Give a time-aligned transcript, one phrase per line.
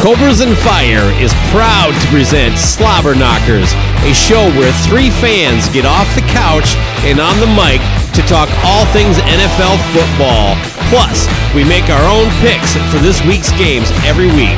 [0.00, 3.68] Cobras and Fire is proud to present Slobber Knockers,
[4.00, 6.72] a show where three fans get off the couch
[7.04, 7.84] and on the mic
[8.16, 10.56] to talk all things NFL football.
[10.88, 14.56] Plus, we make our own picks for this week's games every week.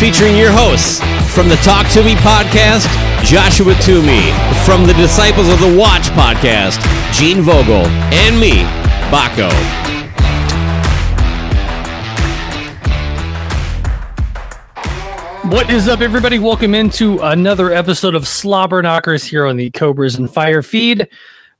[0.00, 1.04] Featuring your hosts
[1.36, 2.88] from the Talk to Me podcast,
[3.22, 4.32] Joshua Toomey,
[4.64, 6.80] from the Disciples of the Watch podcast,
[7.12, 8.64] Gene Vogel, and me,
[9.12, 9.52] Baco.
[15.48, 16.38] What is up, everybody?
[16.38, 21.08] Welcome into another episode of Slobber Knockers here on the Cobras and Fire feed.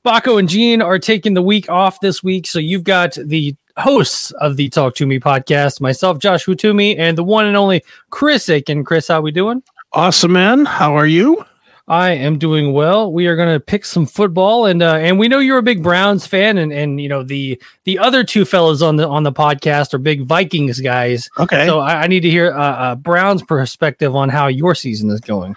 [0.05, 4.29] Baco and Gene are taking the week off this week, so you've got the hosts
[4.41, 8.47] of the Talk to Me podcast, myself, Joshua Toomey, and the one and only Chris
[8.47, 8.83] Aiken.
[8.83, 9.63] Chris, how we doing?
[9.93, 10.65] Awesome, man.
[10.65, 11.43] How are you?
[11.89, 13.11] I am doing well.
[13.11, 15.81] We are going to pick some football, and uh, and we know you're a big
[15.81, 19.31] Browns fan, and and you know the the other two fellows on the on the
[19.31, 21.27] podcast are big Vikings guys.
[21.39, 21.65] Okay.
[21.65, 25.19] So I, I need to hear uh, uh, Browns perspective on how your season is
[25.19, 25.55] going.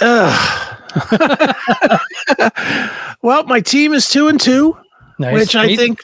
[0.00, 0.36] well,
[3.46, 4.76] my team is two and two,
[5.18, 5.32] Nice.
[5.32, 6.02] which I think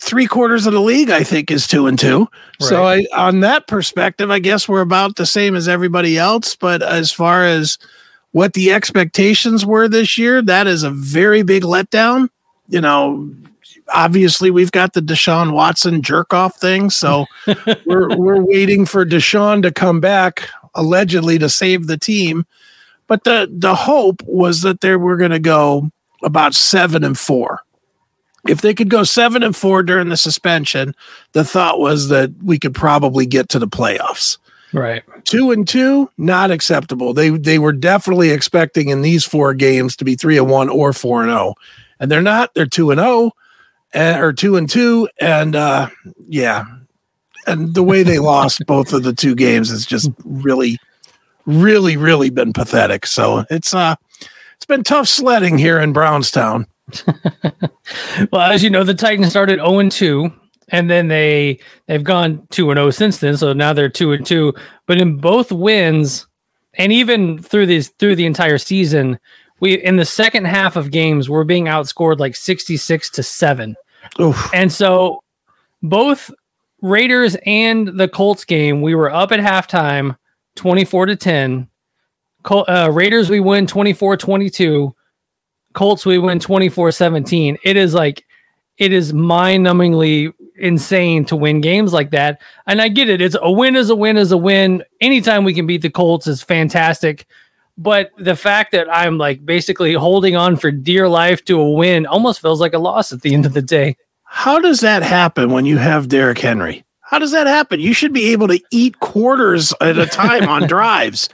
[0.00, 2.28] three quarters of the league I think is two and two.
[2.60, 6.54] So I, on that perspective, I guess we're about the same as everybody else.
[6.54, 7.76] But as far as
[8.38, 12.28] what the expectations were this year, that is a very big letdown.
[12.68, 13.34] You know,
[13.88, 17.26] obviously we've got the Deshaun Watson jerk off thing, so
[17.84, 22.46] we're we're waiting for Deshaun to come back allegedly to save the team.
[23.08, 25.90] But the the hope was that they were going to go
[26.22, 27.62] about seven and four.
[28.46, 30.94] If they could go seven and four during the suspension,
[31.32, 34.38] the thought was that we could probably get to the playoffs.
[34.72, 35.02] Right.
[35.24, 37.14] Two and two, not acceptable.
[37.14, 40.92] They they were definitely expecting in these four games to be three and one or
[40.92, 41.54] four and zero,
[42.00, 42.54] and they're not.
[42.54, 43.32] They're two and zero,
[43.92, 45.90] and or two and two, and uh,
[46.26, 46.64] yeah,
[47.46, 50.78] and the way they lost both of the two games has just really,
[51.46, 53.06] really, really been pathetic.
[53.06, 53.96] So it's uh,
[54.56, 56.66] it's been tough sledding here in Brownstown.
[58.32, 60.32] Well, as you know, the Titans started 0 and 2,
[60.68, 63.36] and then they they've gone 2 and 0 since then.
[63.36, 64.54] So now they're 2 and 2.
[64.86, 66.26] But in both wins,
[66.74, 69.18] and even through this through the entire season,
[69.60, 73.76] we in the second half of games, we're being outscored like 66 to 7.
[74.20, 74.50] Oof.
[74.54, 75.22] And so
[75.82, 76.30] both
[76.82, 80.16] Raiders and the Colts game, we were up at halftime
[80.56, 81.68] 24 to 10.
[82.42, 84.94] Col- uh, Raiders, we win 24 22.
[85.74, 87.58] Colts, we win 24 17.
[87.62, 88.24] It is like,
[88.78, 92.40] it is mind numbingly insane to win games like that.
[92.66, 93.20] And I get it.
[93.20, 94.82] It's a win is a win is a win.
[95.00, 97.26] Anytime we can beat the Colts is fantastic.
[97.76, 102.06] But the fact that I'm like basically holding on for dear life to a win
[102.06, 103.96] almost feels like a loss at the end of the day.
[104.24, 106.84] How does that happen when you have Derrick Henry?
[107.00, 107.80] How does that happen?
[107.80, 111.30] You should be able to eat quarters at a time on drives.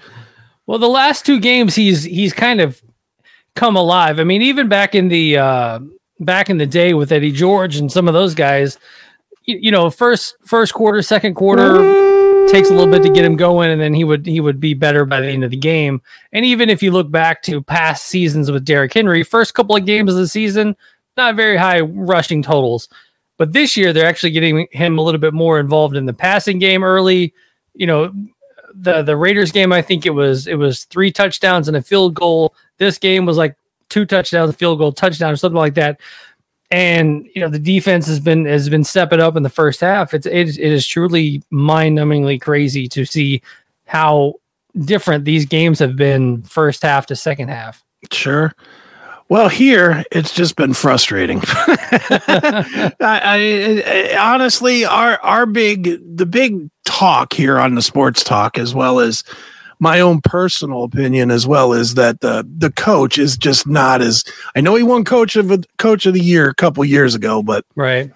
[0.67, 2.81] Well, the last two games he's he's kind of
[3.56, 4.20] come alive.
[4.20, 5.81] I mean, even back in the uh
[6.20, 8.79] back in the day with Eddie George and some of those guys,
[9.44, 11.79] you, you know, first first quarter, second quarter
[12.49, 14.75] takes a little bit to get him going and then he would he would be
[14.75, 16.00] better by the end of the game.
[16.32, 19.87] And even if you look back to past seasons with Derrick Henry, first couple of
[19.87, 20.76] games of the season,
[21.17, 22.88] not very high rushing totals.
[23.37, 26.58] But this year they're actually getting him a little bit more involved in the passing
[26.58, 27.35] game early.
[27.75, 28.12] You know,
[28.75, 32.14] the the Raiders game, I think it was it was three touchdowns and a field
[32.14, 32.55] goal.
[32.79, 33.56] This game was like
[33.88, 36.00] two touchdowns, a field goal, touchdown, or something like that.
[36.75, 40.12] And you know the defense has been has been stepping up in the first half.
[40.12, 43.43] It's it, it is truly mind numbingly crazy to see
[43.87, 44.35] how
[44.81, 47.85] different these games have been first half to second half.
[48.11, 48.53] Sure.
[49.29, 51.43] Well, here it's just been frustrating.
[51.47, 58.59] I, I, I, honestly, our our big the big talk here on the sports talk,
[58.59, 59.23] as well as
[59.79, 64.25] my own personal opinion, as well is that the the coach is just not as.
[64.55, 67.65] I know he won coach of coach of the year a couple years ago, but
[67.75, 68.12] right.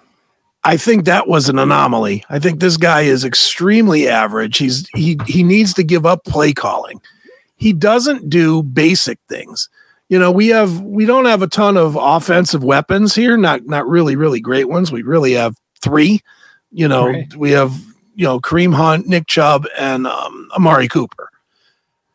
[0.63, 2.25] I think that was an anomaly.
[2.29, 4.57] I think this guy is extremely average.
[4.57, 7.01] He's he he needs to give up play calling.
[7.55, 9.69] He doesn't do basic things
[10.09, 13.87] you know, we have we don't have a ton of offensive weapons here, not not
[13.87, 14.91] really really great ones.
[14.91, 16.21] We really have three.
[16.71, 17.35] You know, right.
[17.35, 17.79] we have
[18.15, 21.29] you know Kareem Hunt, Nick Chubb, and um, Amari Cooper,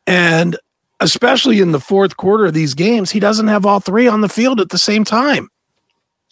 [0.07, 0.57] and
[1.01, 4.29] especially in the fourth quarter of these games, he doesn't have all three on the
[4.29, 5.49] field at the same time.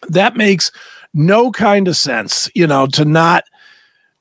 [0.09, 0.71] That makes
[1.15, 3.45] no kind of sense, you know, to not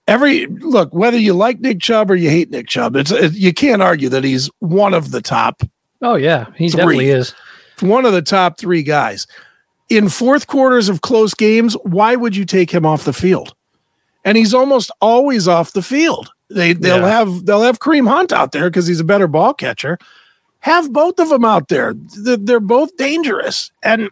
[0.07, 2.95] every look whether you like Nick Chubb or you hate Nick Chubb.
[2.95, 5.63] It's it, you can't argue that he's one of the top
[6.01, 6.77] Oh yeah, he three.
[6.77, 7.33] definitely is
[7.79, 9.27] one of the top three guys.
[9.89, 13.53] In fourth quarters of close games, why would you take him off the field?
[14.23, 16.31] And he's almost always off the field.
[16.53, 17.07] They they'll yeah.
[17.07, 19.97] have they'll have Kareem Hunt out there because he's a better ball catcher.
[20.59, 21.93] Have both of them out there.
[21.95, 24.09] They're both dangerous, and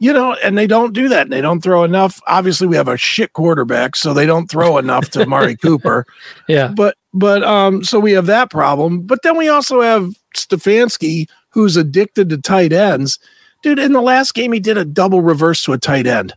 [0.00, 1.28] you know, and they don't do that.
[1.28, 2.20] They don't throw enough.
[2.26, 6.06] Obviously, we have a shit quarterback, so they don't throw enough to Mari Cooper.
[6.48, 9.02] Yeah, but but um, so we have that problem.
[9.02, 13.18] But then we also have Stefanski, who's addicted to tight ends.
[13.62, 16.32] Dude, in the last game, he did a double reverse to a tight end.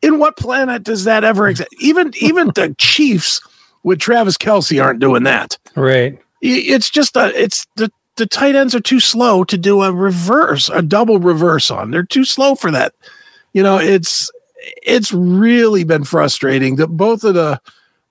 [0.00, 1.70] In what planet does that ever exist?
[1.80, 3.40] Even even the Chiefs
[3.82, 5.58] with Travis Kelce aren't doing that.
[5.74, 6.18] Right.
[6.40, 10.68] It's just a it's the the tight ends are too slow to do a reverse,
[10.68, 11.90] a double reverse on.
[11.90, 12.94] They're too slow for that.
[13.52, 14.30] You know, it's
[14.82, 17.60] it's really been frustrating that both of the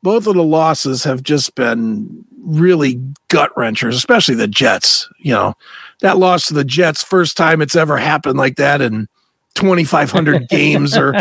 [0.04, 5.08] both of the losses have just been really gut wrenchers, especially the Jets.
[5.20, 5.54] You know,
[6.02, 9.08] that loss to the Jets, first time it's ever happened like that in
[9.56, 11.14] 2,500 games or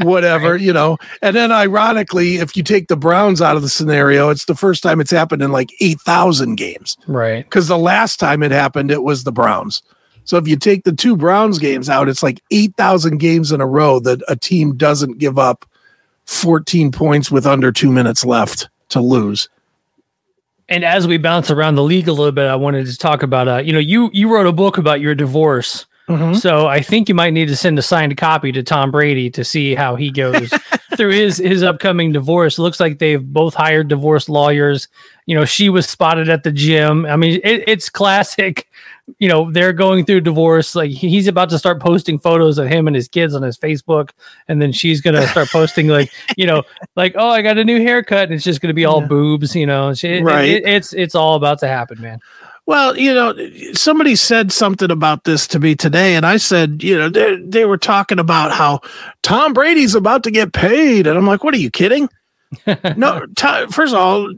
[0.00, 0.98] whatever, you know.
[1.22, 4.82] And then, ironically, if you take the Browns out of the scenario, it's the first
[4.82, 6.96] time it's happened in like 8,000 games.
[7.06, 7.44] Right.
[7.44, 9.82] Because the last time it happened, it was the Browns.
[10.24, 13.66] So if you take the two Browns games out, it's like 8,000 games in a
[13.66, 15.64] row that a team doesn't give up
[16.26, 19.48] 14 points with under two minutes left to lose.
[20.68, 23.48] And as we bounce around the league a little bit, I wanted to talk about,
[23.48, 25.86] uh, you know, you you wrote a book about your divorce.
[26.08, 26.34] Mm-hmm.
[26.34, 29.44] So I think you might need to send a signed copy to Tom Brady to
[29.44, 30.50] see how he goes
[30.96, 32.58] through his his upcoming divorce.
[32.58, 34.88] Looks like they've both hired divorce lawyers.
[35.26, 37.04] You know, she was spotted at the gym.
[37.04, 38.66] I mean, it, it's classic
[39.18, 42.86] you know they're going through divorce like he's about to start posting photos of him
[42.86, 44.10] and his kids on his facebook
[44.48, 46.62] and then she's gonna start posting like you know
[46.94, 49.08] like oh i got a new haircut and it's just gonna be all yeah.
[49.08, 52.20] boobs you know it, right it, it's it's all about to happen man
[52.68, 53.34] well, you know,
[53.72, 57.64] somebody said something about this to me today, and I said, you know, they, they
[57.64, 58.82] were talking about how
[59.22, 61.06] Tom Brady's about to get paid.
[61.06, 62.10] And I'm like, what are you kidding?
[62.96, 63.24] no,
[63.70, 64.30] first of all,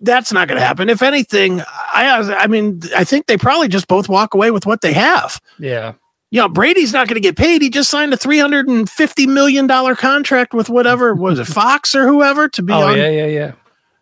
[0.00, 0.88] that's not going to happen.
[0.88, 4.80] If anything, I I mean, I think they probably just both walk away with what
[4.80, 5.38] they have.
[5.58, 5.92] Yeah.
[6.30, 7.60] You know, Brady's not going to get paid.
[7.60, 11.44] He just signed a three hundred and fifty million dollar contract with whatever was it,
[11.44, 12.96] Fox or whoever to be oh, on.
[12.96, 13.52] Yeah, yeah, yeah.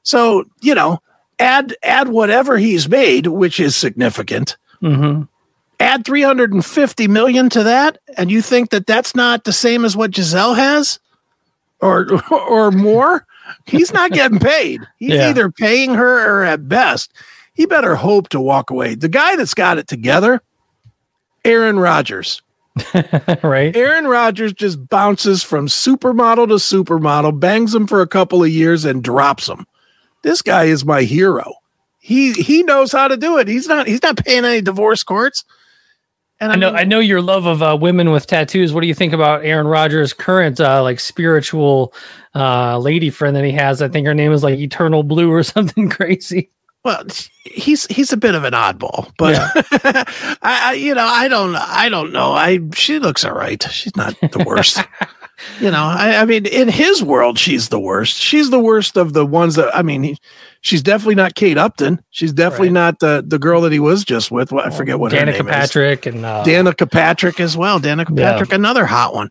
[0.04, 1.00] So you know,
[1.38, 4.56] add add whatever he's made, which is significant.
[4.82, 5.22] Mm-hmm.
[5.80, 9.52] Add three hundred and fifty million to that, and you think that that's not the
[9.52, 10.98] same as what Gisele has,
[11.80, 13.26] or or more?
[13.66, 14.80] He's not getting paid.
[14.98, 15.28] He's yeah.
[15.28, 17.12] either paying her or at best,
[17.54, 18.94] he better hope to walk away.
[18.94, 20.42] The guy that's got it together,
[21.44, 22.42] Aaron Rodgers.
[23.42, 23.74] right.
[23.76, 28.84] Aaron Rodgers just bounces from supermodel to supermodel, bangs them for a couple of years
[28.84, 29.66] and drops him.
[30.24, 31.52] This guy is my hero.
[32.00, 33.46] He he knows how to do it.
[33.46, 35.44] He's not he's not paying any divorce courts.
[36.40, 38.72] And I, I know mean, I know your love of uh, women with tattoos.
[38.72, 41.94] What do you think about Aaron Rodgers' current uh, like spiritual
[42.34, 43.82] uh, lady friend that he has?
[43.82, 46.50] I think her name is like Eternal Blue or something crazy.
[46.84, 47.04] Well,
[47.44, 49.50] he's he's a bit of an oddball, but yeah.
[50.42, 52.32] I, I, you know I don't I don't know.
[52.32, 53.62] I she looks all right.
[53.70, 54.80] She's not the worst.
[55.60, 58.16] you know, I, I, mean, in his world, she's the worst.
[58.16, 60.02] She's the worst of the ones that I mean.
[60.02, 60.18] He,
[60.60, 62.02] she's definitely not Kate Upton.
[62.10, 62.74] She's definitely right.
[62.74, 64.52] not the the girl that he was just with.
[64.52, 66.14] Well, I forget what Danica her name Patrick is.
[66.14, 67.80] and uh, Danica Patrick as well.
[67.80, 68.32] Danica yeah.
[68.32, 69.30] Patrick, another hot one.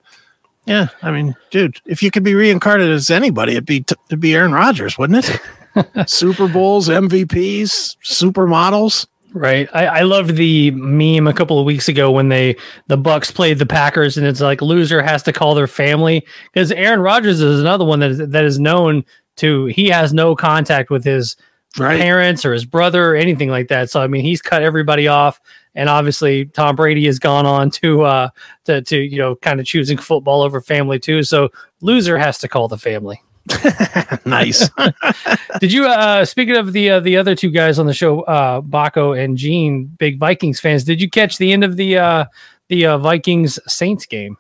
[0.66, 4.20] Yeah, I mean, dude, if you could be reincarnated as anybody, it'd be t- it'd
[4.20, 6.10] be Aaron Rodgers, wouldn't it?
[6.10, 9.08] Super Bowls, MVPs, supermodels.
[9.34, 9.68] Right.
[9.74, 12.56] I, I loved the meme a couple of weeks ago when they
[12.88, 16.72] the Bucks played the Packers and it's like loser has to call their family because
[16.72, 19.04] Aaron Rodgers is another one that is that is known
[19.38, 21.36] to he has no contact with his
[21.80, 22.00] Right.
[22.00, 23.90] parents or his brother or anything like that.
[23.90, 25.42] So I mean he's cut everybody off.
[25.74, 28.30] And obviously Tom Brady has gone on to uh
[28.66, 31.24] to to you know kind of choosing football over family too.
[31.24, 31.50] So
[31.82, 33.20] loser has to call the family.
[34.26, 34.70] nice.
[35.60, 38.62] Did you uh speaking of the uh, the other two guys on the show, uh
[38.62, 42.26] Baco and Gene, big Vikings fans, did you catch the end of the uh
[42.70, 44.38] the uh, Vikings Saints game?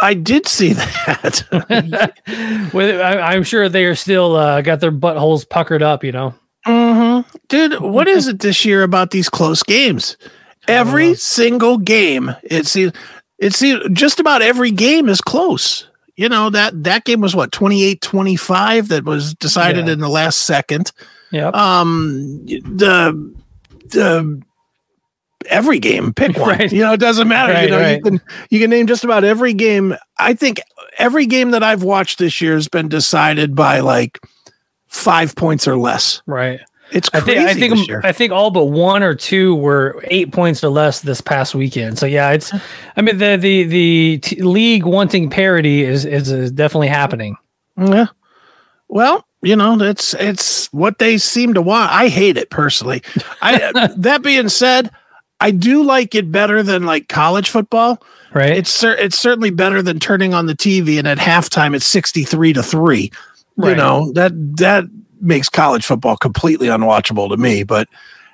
[0.00, 1.44] I did see that.
[2.72, 6.34] With I, I'm sure they are still uh got their buttholes puckered up, you know.
[6.64, 10.16] hmm Dude, what is it this year about these close games?
[10.68, 12.92] Every single game, it seems
[13.38, 15.87] it seems just about every game is close.
[16.18, 19.92] You know, that that game was what 28-25 that was decided Yeah.
[19.92, 20.90] in the last second.
[21.30, 23.34] yeah Um the
[23.90, 24.42] the
[25.46, 26.48] every game, pick one.
[26.58, 26.72] Right.
[26.72, 27.52] You know, it doesn't matter.
[27.52, 27.96] Right, you know, right.
[27.96, 28.20] you can
[28.50, 29.94] you can name just about every game.
[30.18, 30.60] I think
[30.98, 34.18] every game that I've watched this year has been decided by like
[34.88, 36.20] five points or less.
[36.26, 36.60] right.
[36.90, 38.00] It's I crazy think I think this year.
[38.04, 41.98] I think all but one or two were eight points or less this past weekend.
[41.98, 42.52] So yeah, it's
[42.96, 47.36] I mean the the the t- league wanting parity is is, is definitely happening.
[47.76, 48.06] Yeah.
[48.88, 51.92] Well, you know, that's it's what they seem to want.
[51.92, 53.02] I hate it personally.
[53.42, 54.90] I that being said,
[55.40, 58.02] I do like it better than like college football.
[58.34, 58.56] Right.
[58.56, 62.54] It's cer- it's certainly better than turning on the TV and at halftime it's 63
[62.54, 63.10] to 3.
[63.56, 63.70] Right.
[63.70, 64.84] You know, that that
[65.20, 67.88] makes college football completely unwatchable to me, but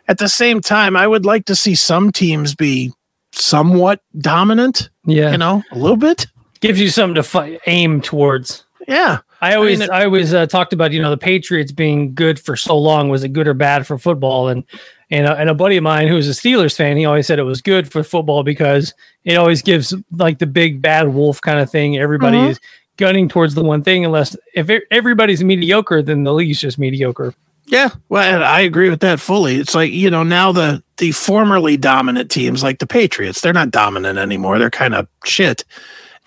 [0.08, 2.92] at the same time, I would like to see some teams be
[3.32, 5.32] somewhat dominant, yeah.
[5.32, 6.26] you know, a little bit.
[6.60, 8.64] Gives you something to fi- aim towards.
[8.86, 9.18] Yeah.
[9.40, 12.56] I always, mean, I, always uh, talked about you know the Patriots being good for
[12.56, 13.10] so long.
[13.10, 14.48] Was it good or bad for football?
[14.48, 14.64] And
[15.10, 17.38] and uh, and a buddy of mine who was a Steelers fan, he always said
[17.38, 21.60] it was good for football because it always gives like the big bad wolf kind
[21.60, 21.98] of thing.
[21.98, 22.50] Everybody Mhm.
[22.50, 22.60] is
[22.96, 27.34] gunning towards the one thing, unless if everybody's mediocre, then the league's just mediocre.
[27.66, 29.56] Yeah, well, and I agree with that fully.
[29.56, 33.70] It's like you know now the the formerly dominant teams like the Patriots, they're not
[33.70, 34.58] dominant anymore.
[34.58, 35.64] They're kind of shit,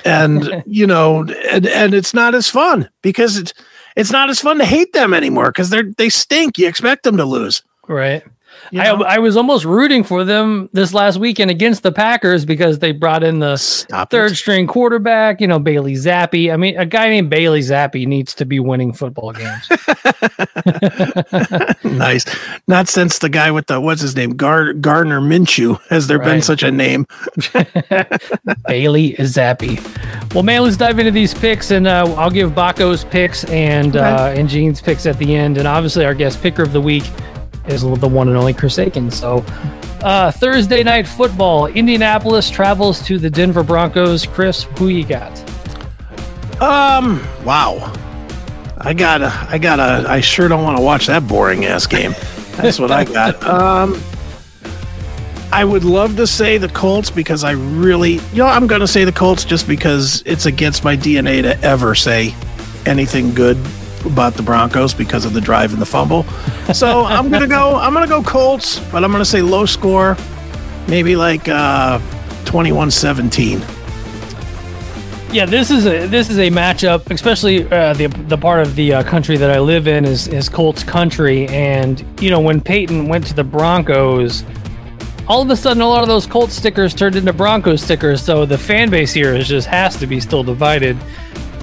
[0.03, 3.53] and you know, and and it's not as fun because it's
[3.95, 6.57] it's not as fun to hate them anymore because they're they stink.
[6.57, 7.61] You expect them to lose.
[7.87, 8.23] Right.
[8.71, 9.03] You I, know?
[9.03, 13.23] I was almost rooting for them this last weekend against the Packers because they brought
[13.23, 14.35] in the Stop third it.
[14.35, 16.51] string quarterback, you know, Bailey Zappe.
[16.51, 19.69] I mean, a guy named Bailey Zappe needs to be winning football games.
[21.83, 22.25] nice.
[22.67, 26.41] Not since the guy with the what's his name Gar, Gardner Minshew has there been
[26.41, 27.07] such a name.
[28.67, 30.33] Bailey Zappe.
[30.33, 34.33] Well, man, let's dive into these picks, and uh, I'll give Baco's picks and uh,
[34.35, 37.03] and Gene's picks at the end, and obviously our guest picker of the week
[37.67, 39.11] is the one and only Chris Aiken.
[39.11, 39.45] So.
[40.01, 41.65] Uh, Thursday night football.
[41.65, 44.27] Indianapolis travels to the Denver Broncos.
[44.27, 45.31] Chris, who you got?
[46.61, 47.25] Um.
[47.43, 47.93] Wow.
[48.77, 49.31] I gotta.
[49.49, 50.07] I gotta.
[50.07, 52.13] I sure don't want to watch that boring ass game.
[52.57, 53.43] That's what I got.
[53.43, 54.01] Um.
[55.51, 58.87] I would love to say the Colts because I really, you know, I'm going to
[58.87, 62.35] say the Colts just because it's against my DNA to ever say
[62.85, 63.57] anything good
[64.05, 66.23] about the Broncos because of the drive and the fumble.
[66.73, 67.75] So I'm going to go.
[67.75, 70.17] I'm going to go Colts, but I'm going to say low score,
[70.87, 71.99] maybe like uh,
[72.45, 73.75] 21-17.
[75.29, 78.93] Yeah, this is a this is a matchup, especially uh, the the part of the
[78.93, 83.09] uh, country that I live in is is Colts country, and you know when Peyton
[83.09, 84.45] went to the Broncos,
[85.27, 88.23] all of a sudden a lot of those Colts stickers turned into Broncos stickers.
[88.23, 90.97] So the fan base here is just has to be still divided,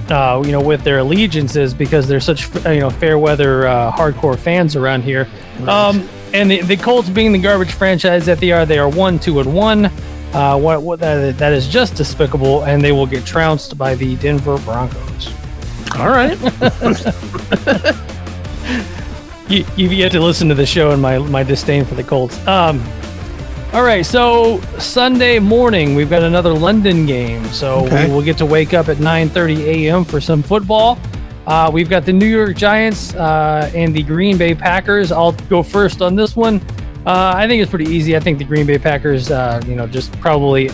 [0.09, 3.91] uh, you know, with their allegiances because they're such uh, you know fair weather uh,
[3.91, 5.27] hardcore fans around here.
[5.67, 9.19] Um, and the, the Colts being the garbage franchise that they are, they are one,
[9.19, 9.85] two, and one.
[10.33, 14.17] Uh, what, what that, that is just despicable, and they will get trounced by the
[14.17, 15.31] Denver Broncos.
[15.97, 16.37] All right.
[19.47, 22.45] You, you've yet to listen to the show and my my disdain for the Colts.
[22.47, 22.83] Um,
[23.75, 28.07] all right, so Sunday morning we've got another London game, so Okay.
[28.07, 30.05] we will get to wake up at 9:30 a.m.
[30.05, 30.97] for some football.
[31.45, 35.11] Uh, we've got the New York Giants uh, and the Green Bay Packers.
[35.11, 36.61] I'll go first on this one.
[37.05, 38.15] Uh, I think it's pretty easy.
[38.15, 40.69] I think the Green Bay Packers, uh, you know, just probably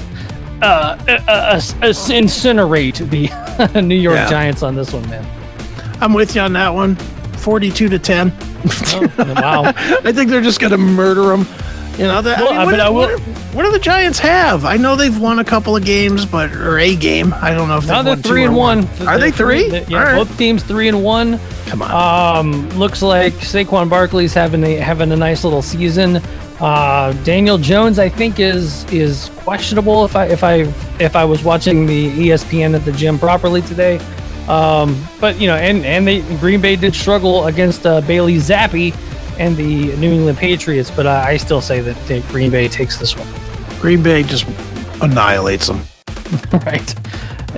[0.62, 4.30] uh, uh, uh, uh, incinerate the New York Yeah.
[4.30, 5.26] Giants on this one, man.
[6.02, 6.96] I'm with you on that one.
[7.38, 8.32] 42 to 10.
[8.94, 9.64] Oh, wow.
[10.06, 11.48] I think they're just going to murder them.
[12.02, 13.20] You know, that, Well, I mean, what, I will- what-
[13.54, 14.64] what do the Giants have?
[14.66, 17.36] I know they've won a couple of games, but or a game.
[17.42, 18.90] I don't know if they've they're won three and or one.
[19.06, 19.70] Are they three?
[19.90, 20.16] Yeah, right.
[20.16, 21.38] both teams three and one.
[21.68, 22.38] Come on.
[22.46, 26.22] Um, looks like Saquon Barkley's having a having a nice little season.
[26.62, 30.06] Uh, Daniel Jones, I think, is is questionable.
[30.06, 30.68] If I if I
[31.00, 34.00] if I was watching the ESPN at the gym properly today,
[34.48, 38.96] um, but you know, and and they Green Bay did struggle against uh, Bailey Zappe
[39.42, 43.18] and the New England Patriots, but uh, I still say that Green Bay takes this
[43.18, 43.28] one.
[43.80, 44.46] Green Bay just
[45.02, 45.82] annihilates them.
[46.66, 46.96] right.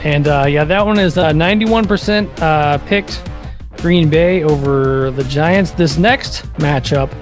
[0.05, 3.21] And uh, yeah, that one is uh, 91% uh, picked
[3.77, 5.71] Green Bay over the Giants.
[5.71, 7.13] This next matchup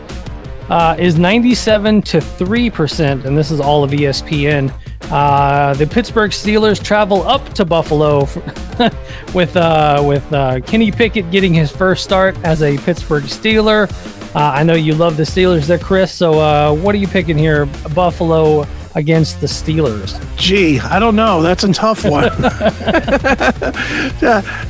[0.70, 4.72] uh, is 97 to 3%, and this is all of ESPN.
[5.10, 8.20] Uh, the Pittsburgh Steelers travel up to Buffalo
[9.34, 13.90] with uh, with uh, Kenny Pickett getting his first start as a Pittsburgh Steeler.
[14.34, 16.14] Uh, I know you love the Steelers there, Chris.
[16.14, 17.66] So, uh, what are you picking here?
[17.94, 20.20] Buffalo against the Steelers.
[20.38, 21.42] Gee, I don't know.
[21.42, 22.26] That's a tough one.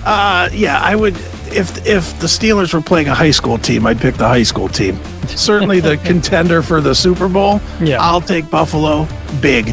[0.06, 1.16] uh, yeah, I would.
[1.54, 4.70] If if the Steelers were playing a high school team, I'd pick the high school
[4.70, 4.98] team.
[5.28, 7.60] Certainly the contender for the Super Bowl.
[7.82, 8.02] Yeah.
[8.02, 9.08] I'll take Buffalo
[9.42, 9.68] big.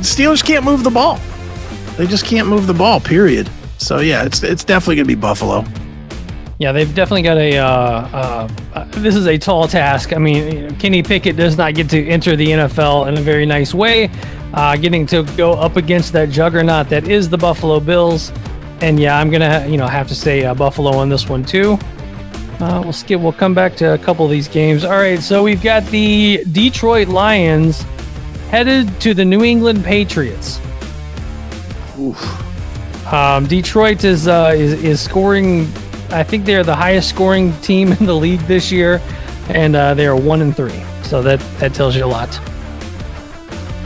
[0.00, 1.20] Steelers can't move the ball.
[1.96, 2.98] They just can't move the ball.
[3.00, 3.50] Period.
[3.78, 5.64] So yeah, it's it's definitely gonna be Buffalo.
[6.58, 7.56] Yeah, they've definitely got a.
[7.56, 10.12] Uh, uh, uh, this is a tall task.
[10.12, 13.72] I mean, Kenny Pickett does not get to enter the NFL in a very nice
[13.72, 14.10] way.
[14.52, 18.32] Uh, getting to go up against that juggernaut that is the Buffalo Bills,
[18.80, 21.78] and yeah, I'm gonna you know have to say uh, Buffalo on this one too.
[22.58, 23.20] Uh, we'll skip.
[23.20, 24.84] We'll come back to a couple of these games.
[24.84, 27.82] All right, so we've got the Detroit Lions
[28.50, 30.58] headed to the New England Patriots.
[33.12, 35.72] Um, Detroit is, uh, is is scoring.
[36.10, 39.00] I think they're the highest scoring team in the league this year,
[39.48, 40.82] and uh, they are one and three.
[41.02, 42.28] So that that tells you a lot.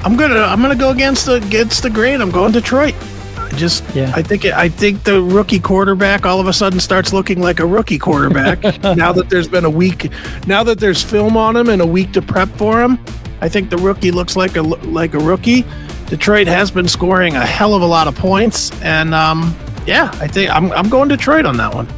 [0.04, 2.20] I'm gonna I'm gonna go against the against the grain.
[2.20, 2.94] I'm going Detroit.
[3.36, 4.12] I just Yeah.
[4.14, 7.60] I think it, I think the rookie quarterback all of a sudden starts looking like
[7.60, 8.62] a rookie quarterback
[8.96, 10.10] now that there's been a week
[10.46, 12.98] now that there's film on him and a week to prep for him.
[13.40, 15.64] I think the rookie looks like a like a rookie.
[16.06, 20.26] Detroit has been scoring a hell of a lot of points, and um, yeah, I
[20.26, 21.88] think I'm I'm going Detroit on that one.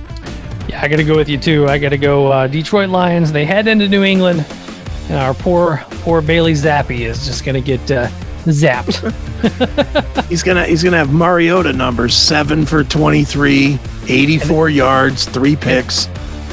[0.69, 1.67] Yeah, I got to go with you too.
[1.69, 3.33] I got to go uh, Detroit Lions.
[3.33, 4.45] They head into New England,
[5.09, 8.09] and our poor poor Bailey Zappe is just gonna get uh,
[8.45, 9.13] zapped.
[10.29, 16.07] He's gonna he's gonna have Mariota numbers seven for 23, 84 yards, three picks.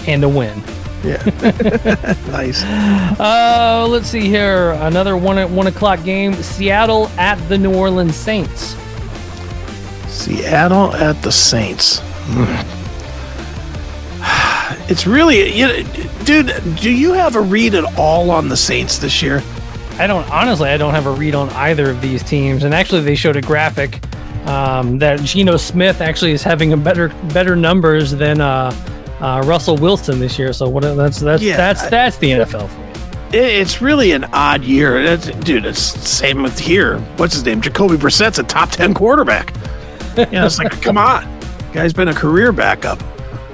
[0.08, 0.62] and a win.
[1.04, 1.24] Yeah,
[2.28, 2.64] nice.
[2.64, 4.72] Uh, let's see here.
[4.82, 6.34] Another one at one o'clock game.
[6.34, 8.76] Seattle at the New Orleans Saints.
[10.08, 12.02] Seattle at the Saints.
[14.92, 15.84] It's really, you know,
[16.26, 16.52] dude.
[16.76, 19.42] Do you have a read at all on the Saints this year?
[19.98, 20.70] I don't honestly.
[20.70, 22.64] I don't have a read on either of these teams.
[22.66, 24.04] And actually, they showed a graphic
[24.48, 28.72] um, that Geno Smith actually is having a better better numbers than uh,
[29.22, 30.52] uh, Russell Wilson this year.
[30.52, 30.82] So what?
[30.82, 32.88] That's that's Yeah, that's that's the NFL for you.
[33.40, 35.66] It's really an odd year, It's- dude.
[35.66, 36.98] It's same with here.
[37.16, 37.62] What's his name?
[37.62, 39.54] Jacoby Brissett's a top ten quarterback.
[40.18, 41.40] You know, it's like, come on,
[41.72, 43.02] guy's been a career backup.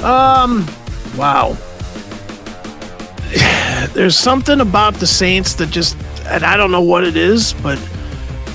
[0.02, 0.66] Um,
[1.18, 1.58] wow.
[3.94, 7.80] There's something about the Saints that just, and I don't know what it is, but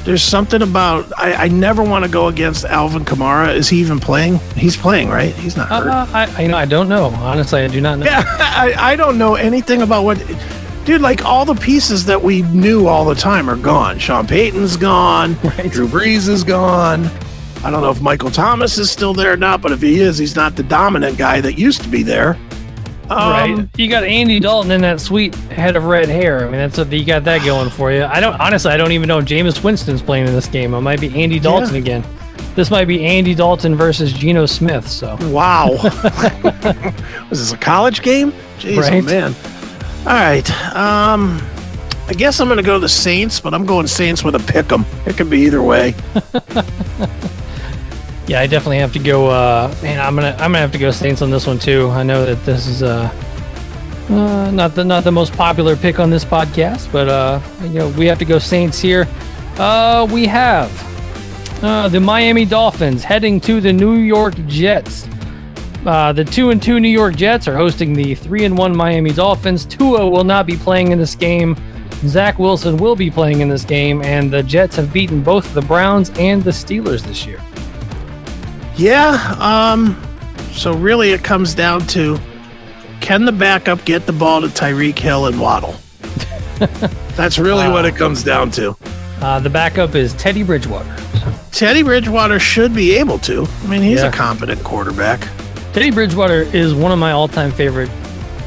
[0.05, 3.55] there's something about I, I never want to go against Alvin Kamara.
[3.55, 4.39] Is he even playing?
[4.57, 5.33] He's playing, right?
[5.35, 5.89] He's not hurt.
[5.89, 7.07] Uh, I, know I don't know.
[7.07, 8.07] Honestly, I do not know.
[8.07, 10.19] Yeah, I, I don't know anything about what,
[10.85, 11.01] dude.
[11.01, 13.99] Like all the pieces that we knew all the time are gone.
[13.99, 15.37] Sean Payton's gone.
[15.45, 15.71] Right.
[15.71, 17.09] Drew Brees is gone.
[17.63, 20.19] I don't know if Michael Thomas is still there or not, but if he is,
[20.19, 22.37] he's not the dominant guy that used to be there.
[23.17, 26.41] Right, Um, you got Andy Dalton and that sweet head of red hair.
[26.41, 28.05] I mean, that's what you got that going for you.
[28.05, 30.75] I don't honestly, I don't even know if Jameis Winston's playing in this game.
[30.75, 31.81] It might be Andy Dalton Yeah.
[31.81, 32.05] again.
[32.55, 34.89] This might be Andy Dalton versus Geno Smith.
[34.89, 35.71] So Wow.
[37.31, 38.33] Was this a college game?
[38.59, 39.05] Jeez, oh Right.
[39.05, 39.35] man.
[40.07, 40.75] All right.
[40.75, 41.41] Um,
[42.09, 44.71] I guess I'm going to go the Saints, but I'm going Saints with a pick
[44.73, 44.85] 'em.
[45.07, 45.95] It could be either way.
[48.27, 49.29] yeah, I definitely have to go.
[49.29, 51.89] Uh, man, I'm gonna I'm gonna have to go Saints on this one too.
[51.91, 53.13] I know that this is uh,
[54.11, 57.89] uh not the not the most popular pick on this podcast, but uh, you know
[57.91, 59.09] we have to go Saints here.
[59.59, 60.71] Uh, we have
[61.63, 65.09] uh, the Miami Dolphins heading to the New York Jets.
[65.85, 69.13] Uh, the two and two New York Jets are hosting the three and one Miami
[69.13, 69.65] Dolphins.
[69.67, 71.57] Tua will not be playing in this game.
[72.07, 75.63] Zach Wilson will be playing in this game, and the Jets have beaten both the
[75.63, 77.41] Browns and the Steelers this year.
[78.77, 79.37] Yeah.
[79.39, 80.01] Um.
[80.53, 82.19] So really, it comes down to
[83.01, 85.75] can the backup get the ball to Tyreek Hill and Waddle?
[87.17, 88.77] That's really what it comes down to.
[89.21, 90.95] Uh, the backup is Teddy Bridgewater.
[91.53, 93.47] Teddy Bridgewater should be able to.
[93.63, 94.09] I mean, he's Yeah.
[94.09, 95.27] a competent quarterback.
[95.73, 97.91] Teddy Bridgewater is one of my all-time favorite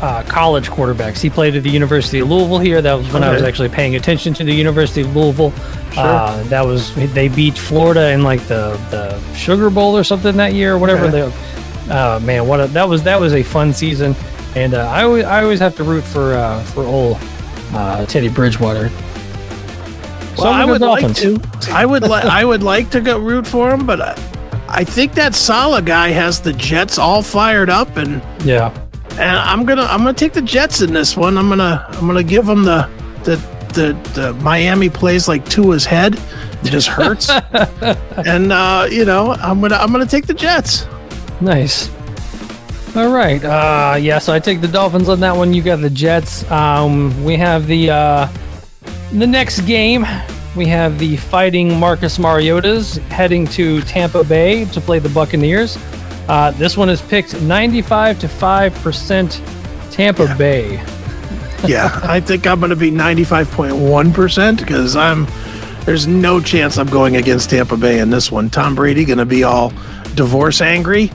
[0.01, 1.19] uh, college quarterbacks.
[1.21, 2.81] He played at the University of Louisville here.
[2.81, 5.53] That was when I was actually paying attention to the University of Louisville.
[5.97, 10.53] Uh, that was they beat Florida in like the the Sugar Bowl or something that
[10.53, 11.05] year, or whatever.
[11.05, 11.31] Okay.
[11.87, 14.15] They, uh, man, what a, that was that was a fun season,
[14.55, 17.17] and uh, I always I always have to root for uh, for old
[17.73, 18.89] uh, Teddy Bridgewater.
[20.35, 21.39] So Well, I would like to.
[21.71, 22.25] I would like.
[22.25, 24.13] I would like to go root for him, but I,
[24.67, 28.73] I think that Saleh guy has the Jets all fired up, and Yeah.
[29.17, 31.37] And I'm gonna I'm gonna take the Jets in this one.
[31.37, 32.89] I'm gonna I'm gonna give them the
[33.23, 33.35] the
[33.73, 36.15] the, the Miami plays like Tua's head.
[36.63, 37.29] It just hurts,
[38.25, 40.87] and uh, you know I'm gonna I'm gonna take the Jets.
[41.41, 41.89] Nice.
[42.95, 43.43] All right.
[43.43, 45.53] Uh, yeah, so I take the Dolphins on that one.
[45.53, 46.49] You got the Jets.
[46.49, 48.27] Um, we have the uh,
[49.11, 50.05] the next game.
[50.55, 55.77] We have the Fighting Marcus Mariotas heading to Tampa Bay to play the Buccaneers.
[56.27, 60.83] Uh, this one is picked 95 to 5% Tampa Bay.
[61.67, 65.25] Yeah, I think I'm gonna be 95.1 percent because I'm.
[65.85, 68.51] There's no chance I'm going against Tampa Bay in this one.
[68.51, 69.73] Tom Brady gonna be all
[70.13, 71.11] divorce angry.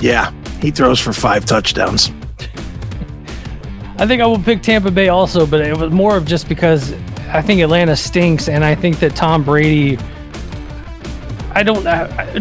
[0.00, 2.10] Yeah, he throws for five touchdowns.
[3.98, 6.92] I think I will pick Tampa Bay also, but it was more of just because
[7.28, 9.96] I think Atlanta stinks, and I think that Tom Brady.
[11.56, 11.84] I don't.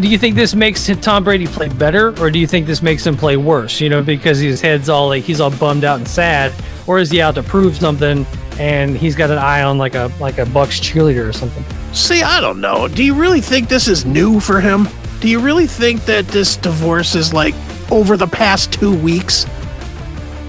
[0.02, 3.06] Do you think this makes Tom Brady play better, or do you think this makes
[3.06, 3.80] him play worse?
[3.80, 6.52] You know, because his head's all like he's all bummed out and sad,
[6.88, 8.26] or is he out to prove something
[8.60, 11.64] and he's got an eye on like a like a Bucks cheerleader or something?
[11.94, 12.88] See, I don't know.
[12.88, 14.88] Do you really think this is new for him?
[15.20, 17.54] Do you really think that this divorce is like
[17.92, 19.46] over the past two weeks?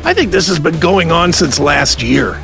[0.04, 2.42] I think this has been going on since last year.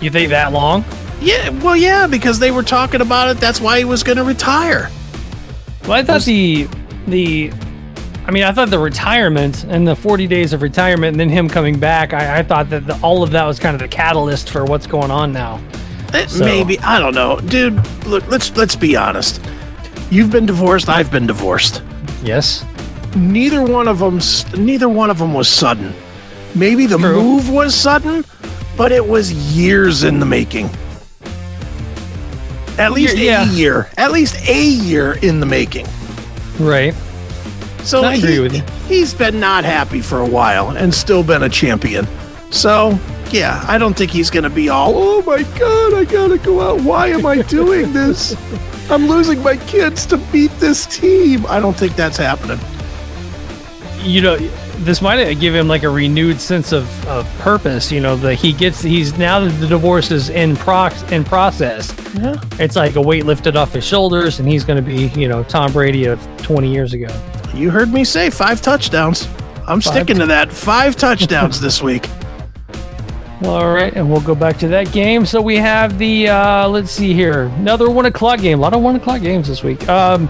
[0.00, 0.84] You think that long?
[1.20, 3.40] Yeah, well, yeah, because they were talking about it.
[3.40, 4.90] That's why he was going to retire.
[5.88, 6.68] Well, I thought the
[7.06, 7.50] the,
[8.26, 11.48] I mean, I thought the retirement and the forty days of retirement and then him
[11.48, 12.12] coming back.
[12.12, 14.86] I, I thought that the, all of that was kind of the catalyst for what's
[14.86, 15.58] going on now.
[16.26, 17.74] So- Maybe I don't know, dude.
[18.06, 19.40] Look, let's let's be honest.
[20.10, 20.88] You've been divorced.
[20.90, 21.82] I've been divorced.
[22.22, 22.64] Yes.
[23.16, 24.20] Neither one of them.
[24.62, 25.94] Neither one of them was sudden.
[26.54, 27.14] Maybe the True.
[27.22, 28.24] move was sudden,
[28.76, 30.68] but it was years in the making.
[32.78, 33.42] At least Yeah.
[33.48, 33.88] a year.
[33.96, 35.86] At least a year in the making.
[36.58, 36.94] Right.
[37.82, 38.62] So I agree he- with you.
[38.88, 42.06] He's been not happy for a while and still been a champion.
[42.50, 42.98] So
[43.30, 44.92] yeah, I don't think he's gonna be all.
[44.96, 46.80] Oh my god, I gotta go out.
[46.80, 48.34] Why am I doing this?
[48.90, 51.44] I'm losing my kids to beat this team.
[51.48, 52.58] I don't think that's happening.
[54.02, 54.38] You know,
[54.78, 57.90] this might give him like a renewed sense of, of purpose.
[57.90, 58.82] You know, that he gets.
[58.82, 61.94] He's now that the divorce is in prox in process.
[62.14, 62.40] Yeah.
[62.58, 65.42] It's like a weight lifted off his shoulders, and he's going to be, you know,
[65.42, 67.08] Tom Brady of 20 years ago.
[67.54, 69.28] You heard me say five touchdowns.
[69.66, 70.52] I'm sticking to that.
[70.52, 72.08] Five touchdowns this week.
[73.44, 75.24] All right, and we'll go back to that game.
[75.24, 78.58] So we have the uh, let's see here, another one o'clock game.
[78.58, 79.88] A lot of one o'clock games this week.
[79.88, 80.28] Um,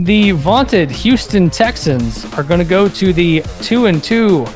[0.00, 4.46] the vaunted Houston Texans are going to go to the two and two,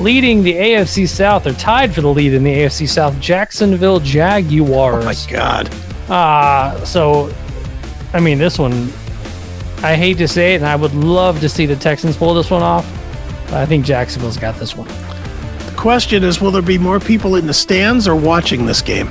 [0.00, 1.44] leading the AFC South.
[1.44, 3.18] They're tied for the lead in the AFC South.
[3.20, 5.04] Jacksonville Jaguars.
[5.04, 5.70] Oh my god.
[6.08, 7.32] Ah, so
[8.12, 8.88] I mean, this one,
[9.84, 12.50] I hate to say it, and I would love to see the Texans pull this
[12.50, 12.84] one off.
[13.44, 14.88] But I think Jacksonville's got this one.
[14.88, 19.08] The question is, will there be more people in the stands or watching this game?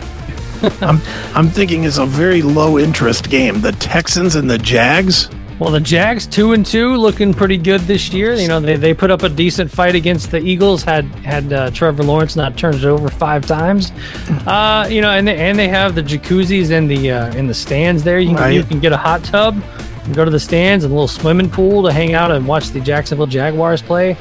[0.81, 0.99] I'm
[1.33, 3.61] I'm thinking it's a very low interest game.
[3.61, 5.29] The Texans and the Jags.
[5.59, 8.33] Well, the Jags two and two, looking pretty good this year.
[8.33, 10.83] You know, they, they put up a decent fight against the Eagles.
[10.83, 13.91] Had had uh, Trevor Lawrence not turned it over five times.
[14.47, 17.53] Uh, you know, and they, and they have the jacuzzis in the uh, in the
[17.53, 18.19] stands there.
[18.19, 18.53] You can, Right.
[18.53, 19.61] you can get a hot tub
[20.05, 22.69] and go to the stands and a little swimming pool to hang out and watch
[22.69, 24.15] the Jacksonville Jaguars play.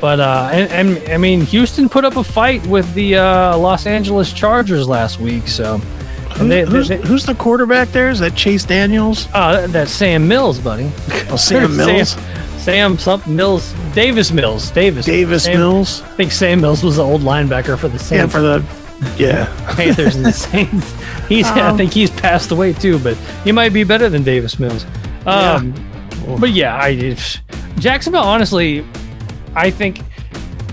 [0.00, 3.86] But uh, and, and I mean, Houston put up a fight with the uh, Los
[3.86, 5.48] Angeles Chargers last week.
[5.48, 5.78] So
[6.40, 8.10] and they, who's, they, who's the quarterback there?
[8.10, 9.28] Is that Chase Daniels?
[9.34, 10.90] uh, that's Sam Mills, buddy.
[11.28, 12.10] Oh, Sam Mills?
[12.10, 15.06] Sam, Sam something Mills, Davis Mills, Davis.
[15.06, 16.02] Davis Sam- Mills?
[16.02, 18.64] I think Sam Mills was the old linebacker for the Yeah, Saints, for the
[19.18, 19.46] yeah.
[19.76, 20.94] Panthers and the Saints.
[21.28, 21.76] He's, I Oh.
[21.76, 24.86] think he's passed away too, but he might be better than Davis Mills.
[25.26, 25.74] Um,
[26.38, 27.16] But yeah, I
[27.78, 28.22] Jacksonville.
[28.22, 28.84] Honestly,
[29.54, 30.00] I think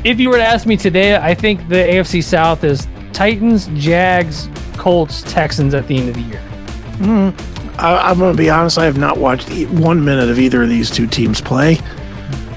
[0.04, 4.47] if you were to ask me today, I think the AFC South is Titans, Jags,
[4.77, 6.41] Colts, Texans at the end of the year.
[7.79, 8.77] I, I'm going to be honest.
[8.77, 11.79] I have not watched one minute of either of these two teams play.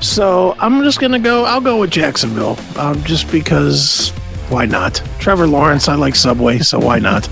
[0.00, 1.44] So I'm just going to go.
[1.44, 4.10] I'll go with Jacksonville, um, just because.
[4.48, 5.02] Why not?
[5.18, 5.88] Trevor Lawrence.
[5.88, 7.28] I like Subway, so why not?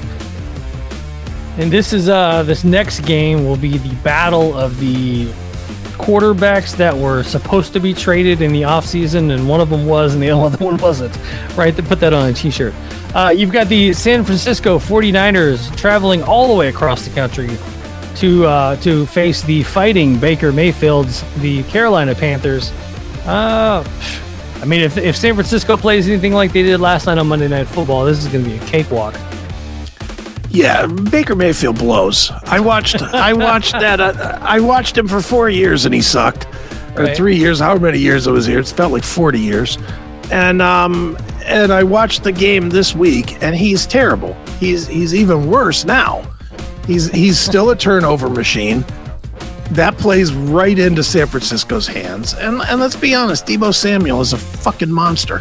[1.59, 5.33] And this is uh this next game will be the battle of the
[5.95, 10.15] quarterbacks that were supposed to be traded in the offseason and one of them was
[10.15, 11.17] and the other one wasn't.
[11.57, 12.75] Right, to put that on a t-shirt.
[13.15, 17.49] Uh, you've got the San Francisco 49ers traveling all the way across the country
[18.17, 22.71] to uh, to face the fighting Baker Mayfield's the Carolina Panthers.
[23.25, 23.85] Uh,
[24.61, 27.49] I mean, if, if San Francisco plays anything like they did last night on Monday
[27.49, 29.15] Night Football, this is going to be a cakewalk.
[30.55, 32.31] Yeah, Baker Mayfield blows.
[32.45, 33.03] I watched.
[33.03, 34.01] I watched that.
[34.01, 36.47] Uh, I watched him for four years, and he sucked.
[36.97, 37.17] Or Right.
[37.17, 38.61] three years, however many years I was here.
[38.61, 39.79] It felt like forty years.
[40.31, 44.35] And um, and I watched the game this week, and he's terrible.
[44.61, 46.23] He's he's even worse now.
[46.87, 48.85] He's he's still a turnover machine.
[49.73, 52.35] That plays right into San Francisco's hands.
[52.35, 55.41] And and let's be honest, Deebo Samuel is a fucking monster.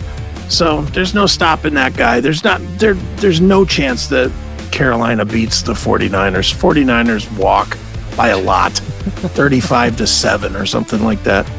[0.50, 2.20] So there's no stopping that guy.
[2.20, 4.32] There's not there there's no chance that
[4.74, 6.52] Carolina beats the 49ers.
[6.52, 7.78] 49ers walk
[8.18, 8.72] by a lot.
[9.34, 11.50] 35 to 7 or something like that.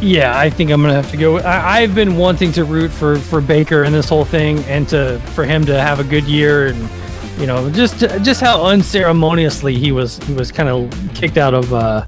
[0.00, 1.36] Yeah, I think I'm gonna have to go.
[1.40, 5.18] I, I've been wanting to root for for Baker in this whole thing, and to
[5.34, 6.88] for him to have a good year, and
[7.38, 11.74] you know, just just how unceremoniously he was he was kind of kicked out of
[11.74, 12.06] uh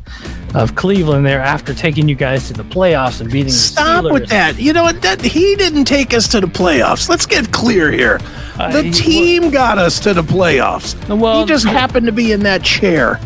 [0.54, 3.46] of Cleveland there after taking you guys to the playoffs and beating.
[3.46, 4.58] the Stop with that.
[4.58, 5.00] You know what?
[5.02, 7.08] That he didn't take us to the playoffs.
[7.08, 8.20] Let's get clear here.
[8.58, 10.94] Uh, The he- team got us to the playoffs.
[11.08, 13.18] Well, he just happened to be in that chair.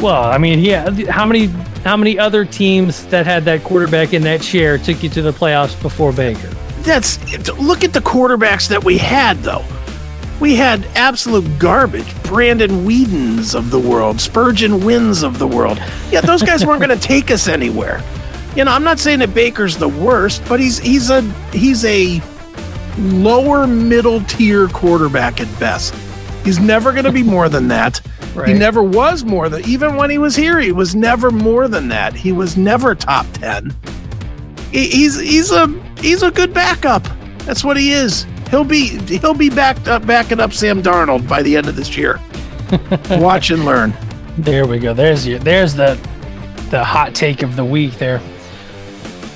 [0.00, 0.90] Well, I mean, yeah.
[1.10, 1.46] How many
[1.84, 5.32] how many other teams that had that quarterback in that chair took you to the
[5.32, 6.48] playoffs before Baker?
[6.82, 7.18] That's
[7.58, 9.64] look at the quarterbacks that we had though.
[10.40, 12.14] We had absolute garbage.
[12.24, 15.78] Brandon Weedens of the world, Spergon Wynns of the world.
[16.10, 18.02] Yeah, those guys weren't going to take us anywhere.
[18.56, 22.20] You know, I'm not saying that Baker's the worst, but he's he's a he's a
[22.98, 25.94] lower middle tier quarterback at best.
[26.44, 28.00] He's never going to be more than that.
[28.46, 31.88] He never was more than even when he was here, he was never more than
[31.88, 32.14] that.
[32.14, 33.74] He was never top 10
[34.72, 35.68] he- he's he's a
[36.00, 37.06] he's a good backup.
[37.46, 38.26] That's what he is.
[38.50, 41.96] He'll be he'll be backed up backing up Sam Darnold by the end of this
[41.96, 42.20] year.
[43.10, 43.92] Watch and learn.
[44.38, 44.94] There we go.
[44.94, 45.98] There's your there's the
[46.70, 48.20] the hot take of the week there.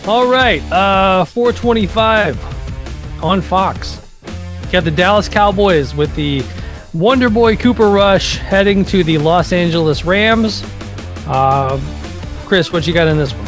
[0.07, 4.01] All right, uh 425 on Fox.
[4.71, 6.42] Got the Dallas Cowboys with the
[6.94, 10.62] Wonder Boy Cooper Rush heading to the Los Angeles Rams.
[11.27, 11.81] Uh,
[12.47, 13.47] Chris, what you got in this one?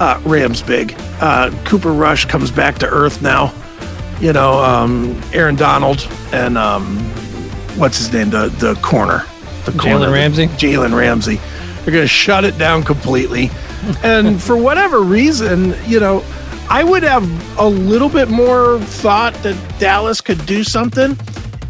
[0.00, 0.94] Uh, Rams big.
[1.20, 3.52] Uh, Cooper Rush comes back to earth now.
[4.20, 6.98] You know, um, Aaron Donald and um,
[7.76, 8.30] what's his name?
[8.30, 9.24] The the corner.
[9.64, 10.06] The corner.
[10.06, 10.46] Jalen Ramsey?
[10.46, 11.40] Jalen Ramsey.
[11.84, 13.50] They're going to shut it down completely.
[14.02, 16.24] and for whatever reason, you know,
[16.68, 21.12] I would have a little bit more thought that Dallas could do something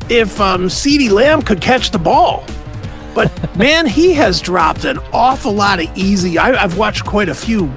[0.08, 2.44] if um, CeeDee Lamb could catch the ball.
[3.14, 6.36] But man, he has dropped an awful lot of easy.
[6.38, 7.72] I, I've watched quite a few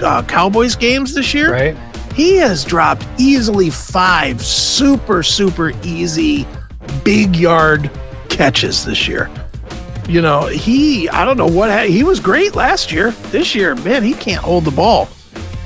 [0.00, 1.52] uh, Cowboys games this year.
[1.52, 1.76] Right?
[2.14, 6.46] He has dropped easily five super, super easy
[7.04, 7.90] big yard
[8.28, 9.30] catches this year.
[10.08, 13.12] You know, he, I don't know what, he was great last year.
[13.30, 15.08] This year, man, he can't hold the ball.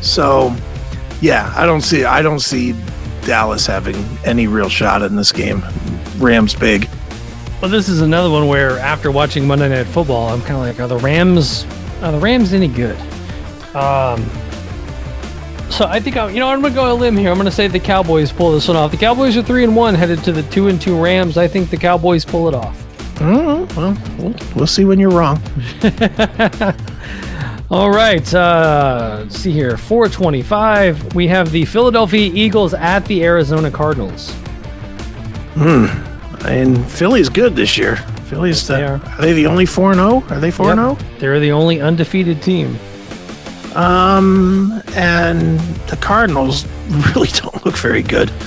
[0.03, 0.55] So,
[1.21, 2.75] yeah, I don't see, I don't see
[3.23, 5.63] Dallas having any real shot in this game.
[6.19, 6.89] Rams big.
[7.63, 10.79] Well, this is another one where after watching Monday Night Football, I'm kind of like,
[10.79, 11.65] are the Rams,
[12.03, 12.99] are the Rams any good?
[13.75, 14.23] Um,
[15.75, 17.31] so I think I'm, you know I'm gonna go a limb here.
[17.31, 18.93] I'm gonna say the Cowboys pull this one off.
[18.93, 21.37] The Cowboys are three and one, headed to the two and two Rams.
[21.37, 22.81] I think the Cowboys pull it off.
[23.17, 25.41] Mm, well, we'll, we'll see when you're wrong.
[27.71, 29.77] All right, uh, let's see here.
[29.77, 31.15] 425.
[31.15, 34.33] We have the Philadelphia Eagles at the Arizona Cardinals.
[35.55, 35.87] Hmm.
[36.47, 37.97] And Philly's good this year.
[38.27, 38.95] Philly's the, they are.
[38.95, 39.21] are.
[39.21, 40.23] they the only 4 0?
[40.29, 40.99] Are they 4 0?
[41.19, 42.79] They're the only undefeated team.
[43.75, 45.59] Um, and
[45.89, 46.67] the Cardinals
[47.15, 48.31] really don't look very good.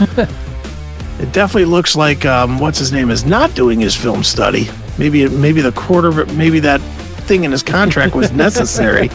[1.19, 4.69] it definitely looks like um, what's his name is not doing his film study.
[4.97, 6.81] Maybe maybe the quarter maybe that
[7.27, 9.09] thing in his contract was necessary.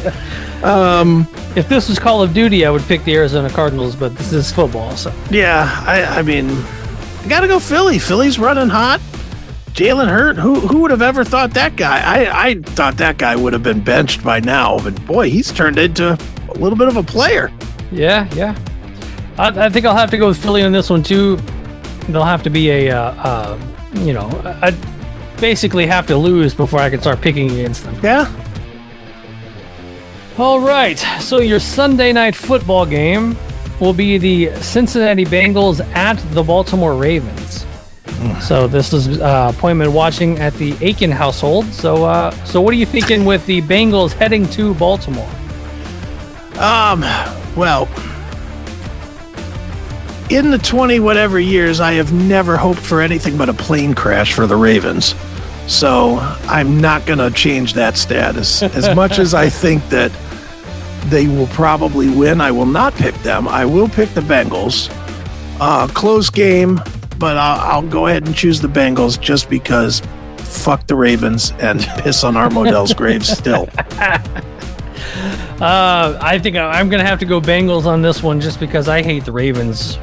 [0.63, 4.33] Um, if this was Call of Duty, I would pick the Arizona Cardinals, but this
[4.33, 7.99] is football, so yeah, I, I mean, I gotta go Philly.
[7.99, 9.01] Philly's running hot.
[9.75, 12.01] Jalen Hurt, who who would have ever thought that guy?
[12.01, 15.79] I, I thought that guy would have been benched by now, but boy, he's turned
[15.79, 17.51] into a little bit of a player.
[17.91, 18.55] yeah, yeah.
[19.39, 21.37] I, I think I'll have to go with Philly on this one too.
[22.09, 23.59] They'll have to be a, uh, uh,
[23.95, 24.73] you know, I
[25.41, 27.99] basically have to lose before I can start picking against them.
[28.03, 28.31] Yeah,
[30.37, 33.37] All right, so your Sunday night football game
[33.81, 37.65] will be the Cincinnati Bengals at the Baltimore Ravens.
[38.41, 41.67] So this is uh, appointment watching at the Aiken household.
[41.73, 45.29] So, uh, so what are you thinking with the Bengals heading to Baltimore?
[46.59, 47.01] Um,
[47.57, 47.89] well,
[50.31, 54.33] in the 20 whatever years, I have never hoped for anything but a plane crash
[54.33, 55.15] for the Ravens.
[55.67, 56.17] So
[56.49, 58.63] I'm not going to change that status.
[58.63, 60.11] As much as I think that
[61.07, 63.47] they will probably win, I will not pick them.
[63.49, 64.91] I will pick the Bengals.
[65.61, 66.81] Uh, close game,
[67.19, 70.03] but I'll, I'll go ahead and choose the Bengals just because
[70.39, 73.69] fuck the Ravens and piss on Art Modell's grave still.
[75.61, 78.89] Uh, I think I'm going to have to go Bengals on this one just because
[78.89, 79.97] I hate the Ravens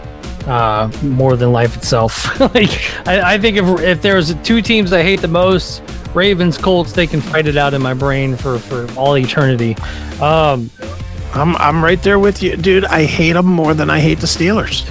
[0.45, 2.39] uh, more than life itself.
[2.56, 2.69] like,
[3.06, 7.08] I, I, think if if there's two teams I hate the most, Ravens, Colts, they
[7.08, 9.76] can fight it out in my brain for for all eternity.
[10.22, 10.69] Um,
[11.34, 12.86] I'm I'm right there with you, dude.
[12.86, 14.89] I hate them more than I hate the Steelers.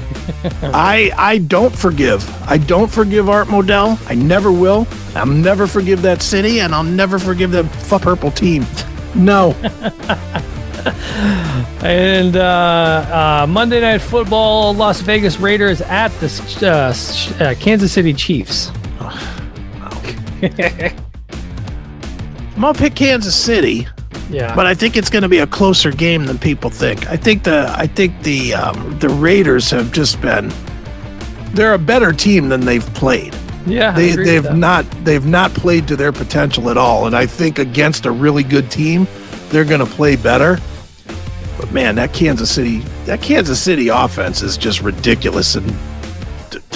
[0.74, 2.28] I I don't forgive.
[2.48, 3.98] I don't forgive Art Modell.
[4.08, 4.86] I never will.
[5.14, 8.66] I'll never forgive that city, and I'll never forgive the fuck purple team.
[9.14, 9.50] No.
[11.82, 16.28] and uh, uh, Monday Night Football, Las Vegas Raiders at the
[16.62, 18.70] uh, uh Kansas City Chiefs.
[22.54, 23.88] I'm gonna pick Kansas City.
[24.30, 27.06] Yeah, but I think it's going to be a closer game than people think.
[27.08, 30.52] I think the I think the um, the Raiders have just been
[31.54, 33.34] they're a better team than they've played.
[33.66, 37.58] Yeah, they they've not they've not played to their potential at all, and I think
[37.58, 39.06] against a really good team,
[39.48, 40.58] they're going to play better.
[41.58, 45.74] But man, that Kansas City that Kansas City offense is just ridiculous, and